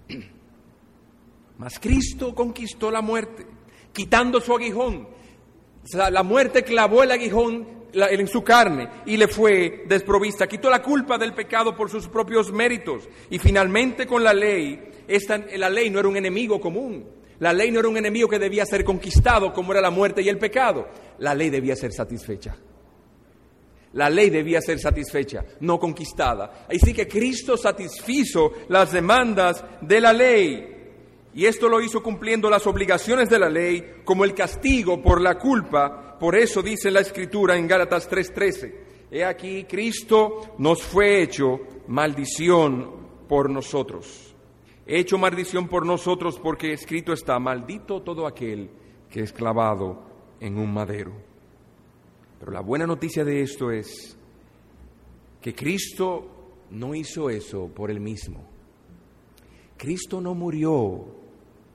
[1.58, 3.46] Mas Cristo conquistó la muerte,
[3.92, 5.08] quitando su aguijón.
[5.94, 10.48] La muerte clavó el aguijón en su carne y le fue desprovista.
[10.48, 13.08] Quitó la culpa del pecado por sus propios méritos.
[13.30, 17.06] Y finalmente con la ley, esta, la ley no era un enemigo común.
[17.40, 20.30] La ley no era un enemigo que debía ser conquistado como era la muerte y
[20.30, 20.88] el pecado.
[21.20, 22.56] La ley debía ser satisfecha.
[23.94, 26.66] La ley debía ser satisfecha, no conquistada.
[26.68, 30.70] Así que Cristo satisfizo las demandas de la ley.
[31.36, 35.38] Y esto lo hizo cumpliendo las obligaciones de la ley como el castigo por la
[35.38, 36.18] culpa.
[36.20, 38.84] Por eso dice la Escritura en Gálatas 3:13.
[39.12, 44.36] He aquí, Cristo nos fue hecho maldición por nosotros.
[44.86, 48.70] Hecho maldición por nosotros porque escrito está, maldito todo aquel
[49.10, 50.04] que es clavado
[50.40, 51.33] en un madero.
[52.44, 54.18] Pero la buena noticia de esto es
[55.42, 58.44] que Cristo no hizo eso por él mismo.
[59.78, 61.06] Cristo no murió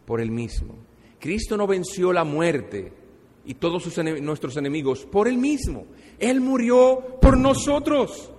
[0.05, 0.75] por él mismo.
[1.19, 2.93] Cristo no venció la muerte
[3.47, 5.87] y todos nuestros enemigos por él mismo.
[6.19, 8.31] Él murió por nosotros.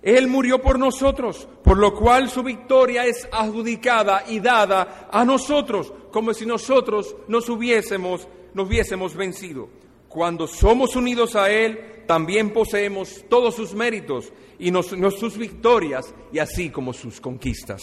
[0.00, 5.92] Él murió por nosotros, por lo cual su victoria es adjudicada y dada a nosotros,
[6.12, 9.77] como si nosotros nos hubiésemos, nos hubiésemos vencido.
[10.08, 16.70] Cuando somos unidos a Él, también poseemos todos sus méritos y sus victorias, y así
[16.70, 17.82] como sus conquistas.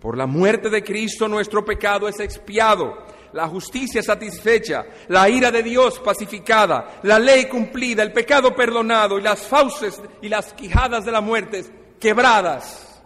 [0.00, 2.96] Por la muerte de Cristo nuestro pecado es expiado,
[3.32, 9.22] la justicia satisfecha, la ira de Dios pacificada, la ley cumplida, el pecado perdonado y
[9.22, 11.64] las fauces y las quijadas de la muerte
[11.98, 13.02] quebradas.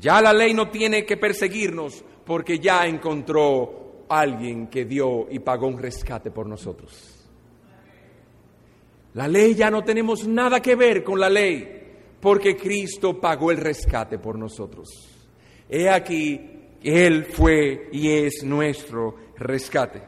[0.00, 5.66] Ya la ley no tiene que perseguirnos porque ya encontró alguien que dio y pagó
[5.66, 7.15] un rescate por nosotros.
[9.16, 13.56] La ley ya no tenemos nada que ver con la ley, porque Cristo pagó el
[13.56, 14.90] rescate por nosotros.
[15.70, 20.02] He aquí, Él fue y es nuestro rescate.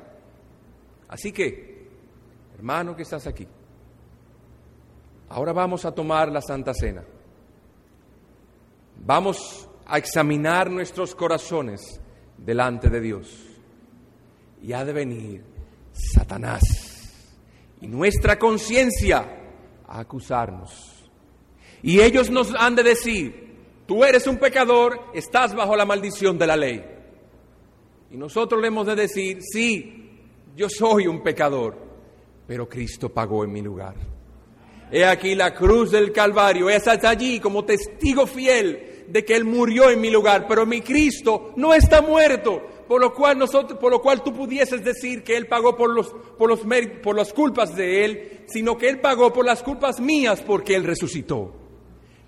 [1.08, 1.88] Así que,
[2.54, 3.48] hermano que estás aquí,
[5.30, 7.02] ahora vamos a tomar la Santa Cena.
[9.06, 11.98] Vamos a examinar nuestros corazones
[12.36, 13.46] delante de Dios.
[14.60, 15.44] Y ha de venir
[15.92, 16.87] Satanás
[17.80, 19.26] y nuestra conciencia
[19.86, 21.10] a acusarnos.
[21.82, 26.46] Y ellos nos han de decir, tú eres un pecador, estás bajo la maldición de
[26.46, 26.84] la ley.
[28.10, 30.10] Y nosotros le hemos de decir, sí,
[30.56, 31.76] yo soy un pecador,
[32.46, 33.94] pero Cristo pagó en mi lugar.
[34.90, 39.44] He aquí la cruz del Calvario, es hasta allí como testigo fiel de que Él
[39.44, 43.92] murió en mi lugar, pero mi Cristo no está muerto, por lo cual nosotros, por
[43.92, 46.08] lo cual tú pudieses decir que él pagó por los,
[46.38, 46.60] por los
[47.02, 50.84] por las culpas de él, sino que él pagó por las culpas mías porque él
[50.84, 51.52] resucitó.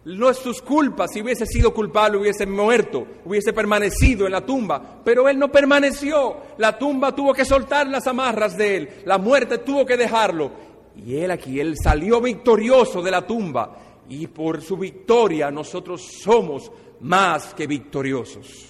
[0.04, 5.00] No es sus culpas, si hubiese sido culpable hubiese muerto, hubiese permanecido en la tumba,
[5.04, 6.36] pero él no permaneció.
[6.58, 10.50] La tumba tuvo que soltar las amarras de él, la muerte tuvo que dejarlo.
[10.96, 13.76] Y él aquí, él salió victorioso de la tumba
[14.10, 18.69] y por su victoria nosotros somos más que victoriosos.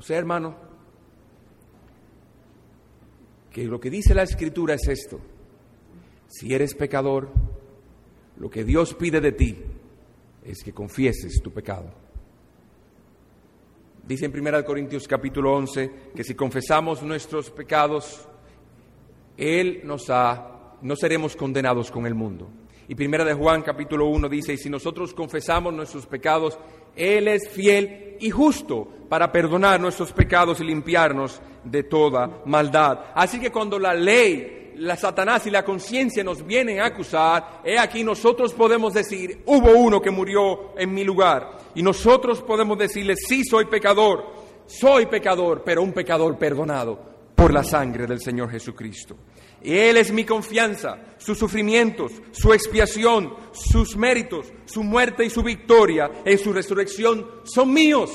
[0.00, 0.56] O sea, hermano,
[3.50, 5.20] que lo que dice la escritura es esto.
[6.26, 7.30] Si eres pecador,
[8.38, 9.58] lo que Dios pide de ti
[10.42, 11.92] es que confieses tu pecado.
[14.06, 18.26] Dice en 1 Corintios capítulo 11 que si confesamos nuestros pecados,
[19.36, 22.48] Él nos ha, no seremos condenados con el mundo.
[22.90, 26.58] Y primera de Juan capítulo 1 dice, y si nosotros confesamos nuestros pecados,
[26.96, 32.98] Él es fiel y justo para perdonar nuestros pecados y limpiarnos de toda maldad.
[33.14, 37.78] Así que cuando la ley, la Satanás y la conciencia nos vienen a acusar, he
[37.78, 41.58] aquí nosotros podemos decir, hubo uno que murió en mi lugar.
[41.76, 44.32] Y nosotros podemos decirle, sí soy pecador,
[44.66, 46.98] soy pecador, pero un pecador perdonado
[47.36, 49.16] por la sangre del Señor Jesucristo.
[49.62, 56.10] Él es mi confianza, sus sufrimientos, su expiación, sus méritos, su muerte y su victoria
[56.24, 58.10] en su resurrección son míos.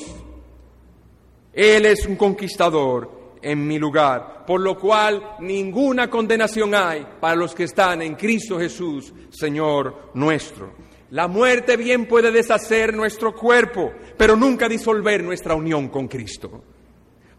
[1.54, 7.54] Él es un conquistador en mi lugar, por lo cual ninguna condenación hay para los
[7.54, 10.74] que están en Cristo Jesús, Señor nuestro.
[11.12, 16.64] La muerte bien puede deshacer nuestro cuerpo, pero nunca disolver nuestra unión con Cristo.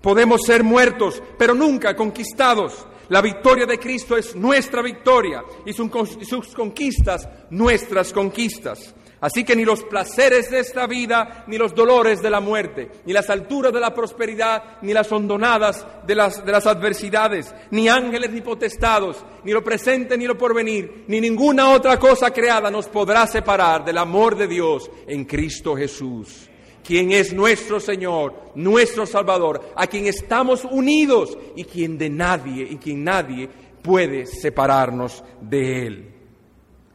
[0.00, 2.86] Podemos ser muertos, pero nunca conquistados.
[3.08, 8.94] La victoria de Cristo es nuestra victoria y sus conquistas nuestras conquistas.
[9.20, 13.12] Así que ni los placeres de esta vida, ni los dolores de la muerte, ni
[13.14, 18.30] las alturas de la prosperidad, ni las hondonadas de las, de las adversidades, ni ángeles
[18.30, 23.26] ni potestados, ni lo presente ni lo porvenir, ni ninguna otra cosa creada nos podrá
[23.26, 26.50] separar del amor de Dios en Cristo Jesús
[26.86, 32.76] quien es nuestro Señor, nuestro Salvador, a quien estamos unidos y quien de nadie y
[32.76, 33.48] quien nadie
[33.82, 36.14] puede separarnos de Él.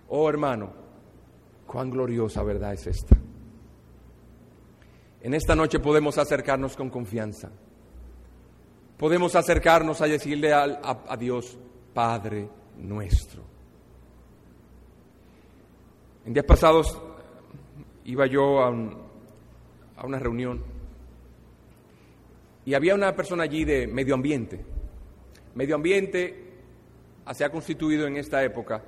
[0.07, 0.71] Oh hermano,
[1.67, 3.17] cuán gloriosa verdad es esta.
[5.21, 7.51] En esta noche podemos acercarnos con confianza.
[8.97, 11.57] Podemos acercarnos a decirle a, a Dios,
[11.93, 13.43] Padre nuestro.
[16.25, 16.97] En días pasados
[18.05, 19.10] iba yo a un,
[20.01, 20.63] a una reunión
[22.65, 24.59] y había una persona allí de medio ambiente.
[25.55, 26.51] Medio ambiente
[27.33, 28.83] se ha constituido en esta época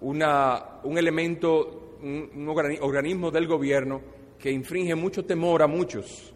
[0.00, 4.00] una, un elemento, un, organismo del gobierno
[4.38, 6.34] que infringe mucho temor a muchos,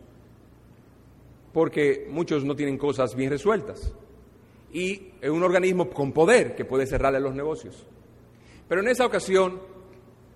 [1.53, 3.93] porque muchos no tienen cosas bien resueltas.
[4.73, 7.87] Y es un organismo con poder que puede cerrarle los negocios.
[8.69, 9.61] Pero en esa ocasión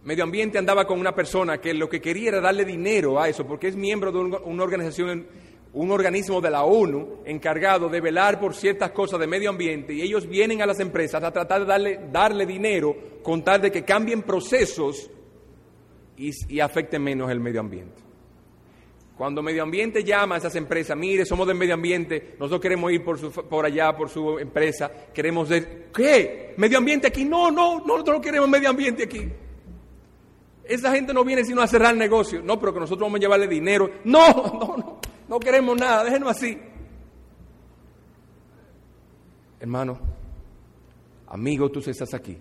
[0.04, 3.46] Medio Ambiente andaba con una persona que lo que quería era darle dinero a eso,
[3.46, 5.28] porque es miembro de una organización,
[5.74, 10.02] un organismo de la ONU encargado de velar por ciertas cosas de medio ambiente, y
[10.02, 13.84] ellos vienen a las empresas a tratar de darle, darle dinero con tal de que
[13.84, 15.08] cambien procesos
[16.16, 18.02] y, afecten menos el medio ambiente.
[19.16, 23.04] Cuando Medio Ambiente llama a esas empresas, mire, somos del medio ambiente, nosotros queremos ir
[23.04, 26.54] por, por allá, por su empresa, queremos ver, ¿qué?
[26.56, 27.24] ¿Medio ambiente aquí?
[27.24, 29.28] No, no, nosotros no queremos medio ambiente aquí.
[30.64, 32.42] Esa gente no viene sino a cerrar negocio.
[32.42, 33.90] No, pero que nosotros vamos a llevarle dinero.
[34.04, 35.00] No, no, no.
[35.28, 36.04] No queremos nada.
[36.04, 36.58] Déjenos así.
[39.58, 39.98] Hermano,
[41.28, 42.36] amigo, tú estás aquí.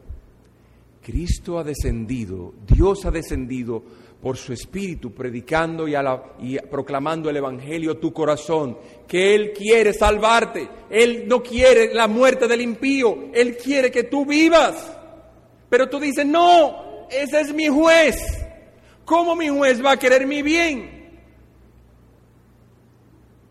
[1.02, 3.84] Cristo ha descendido, Dios ha descendido
[4.22, 5.96] por su espíritu, predicando y,
[6.42, 12.08] y, proclamando el Evangelio a tu corazón, que Él quiere salvarte, Él no quiere la
[12.08, 14.98] muerte del impío, Él quiere que tú vivas.
[15.70, 18.16] Pero tú dices, no, ese es mi juez.
[19.06, 21.20] ¿Cómo mi juez va a querer mi bien?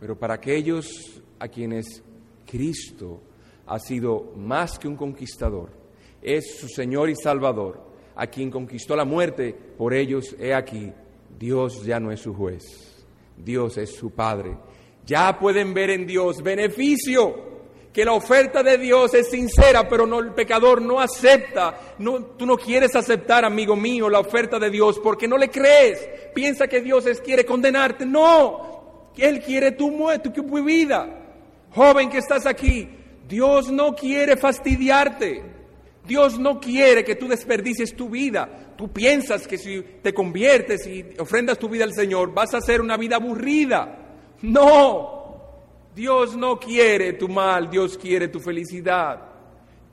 [0.00, 2.02] Pero para aquellos a quienes
[2.46, 3.20] Cristo
[3.66, 5.70] ha sido más que un conquistador,
[6.22, 7.80] es su Señor y Salvador,
[8.16, 10.92] a quien conquistó la muerte, por ellos he aquí,
[11.38, 12.62] Dios ya no es su juez,
[13.36, 14.56] Dios es su Padre.
[15.06, 17.49] Ya pueden ver en Dios beneficio
[17.92, 21.94] que la oferta de Dios es sincera, pero no, el pecador no acepta.
[21.98, 26.08] No, tú no quieres aceptar, amigo mío, la oferta de Dios porque no le crees.
[26.32, 28.06] Piensa que Dios es, quiere condenarte.
[28.06, 31.08] No, Él quiere tu muerte, tu vida.
[31.72, 32.88] Joven que estás aquí,
[33.28, 35.42] Dios no quiere fastidiarte.
[36.06, 38.74] Dios no quiere que tú desperdicies tu vida.
[38.76, 42.80] Tú piensas que si te conviertes y ofrendas tu vida al Señor, vas a hacer
[42.80, 43.98] una vida aburrida.
[44.42, 45.19] No,
[45.94, 49.20] Dios no quiere tu mal, Dios quiere tu felicidad.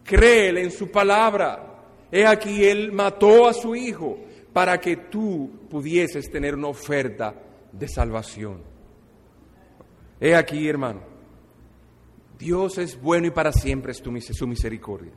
[0.04, 1.84] Créele en su palabra.
[2.12, 4.18] He aquí, Él mató a su Hijo
[4.54, 7.34] para que tú pudieses tener una oferta
[7.72, 8.62] de salvación.
[10.20, 11.02] He aquí, hermano,
[12.38, 15.12] Dios es bueno y para siempre es su misericordia.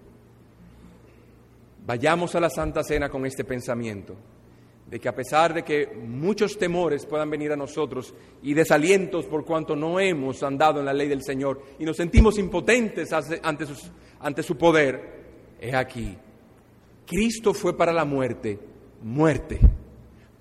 [1.87, 4.17] Vayamos a la Santa Cena con este pensamiento
[4.91, 8.13] de que a pesar de que muchos temores puedan venir a nosotros
[8.43, 12.39] y desalientos por cuanto no hemos andado en la ley del Señor y nos sentimos
[12.39, 13.41] impotentes ante,
[14.19, 15.21] ante su poder,
[15.61, 16.17] es aquí.
[17.07, 18.59] Cristo fue para la muerte,
[19.03, 19.61] muerte,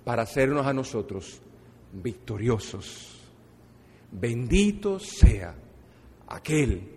[0.02, 1.40] para hacernos a nosotros
[1.92, 3.20] victoriosos.
[4.10, 5.54] Bendito sea
[6.26, 6.88] aquel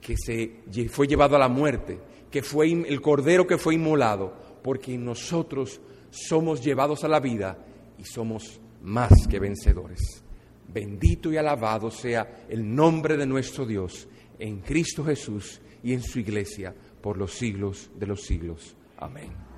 [0.00, 1.98] que se fue llevado a la muerte,
[2.30, 4.32] que fue el cordero que fue inmolado,
[4.62, 5.80] porque nosotros
[6.14, 7.58] somos llevados a la vida
[7.98, 10.22] y somos más que vencedores.
[10.72, 14.08] Bendito y alabado sea el nombre de nuestro Dios
[14.38, 18.76] en Cristo Jesús y en su iglesia por los siglos de los siglos.
[18.96, 19.53] Amén.